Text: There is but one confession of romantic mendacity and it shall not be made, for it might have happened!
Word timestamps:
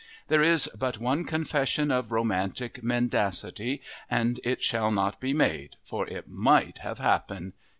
There 0.29 0.41
is 0.41 0.67
but 0.75 0.97
one 0.97 1.25
confession 1.25 1.91
of 1.91 2.11
romantic 2.11 2.81
mendacity 2.81 3.83
and 4.09 4.39
it 4.43 4.63
shall 4.63 4.89
not 4.89 5.19
be 5.19 5.31
made, 5.31 5.75
for 5.83 6.07
it 6.07 6.27
might 6.27 6.79
have 6.79 6.97
happened! 6.97 7.53